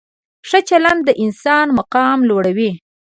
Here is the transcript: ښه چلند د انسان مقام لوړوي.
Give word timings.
ښه 0.47 0.59
چلند 0.69 1.01
د 1.05 1.09
انسان 1.23 1.67
مقام 1.79 2.17
لوړوي. 2.29 2.71